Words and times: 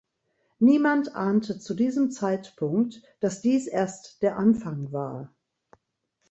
Niemand 0.57 1.13
ahnte 1.15 1.59
zu 1.59 1.75
diesem 1.75 2.09
Zeitpunkt, 2.09 3.03
dass 3.19 3.43
dies 3.43 3.67
erst 3.67 4.23
der 4.23 4.35
Anfang 4.35 4.91
war. 4.91 5.31